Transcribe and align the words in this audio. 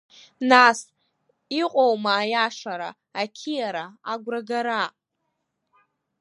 Нас, 0.51 0.79
иҟоума 1.61 2.11
аиашара, 2.21 2.89
ақьиара 3.21 3.85
агәрагара? 4.11 4.83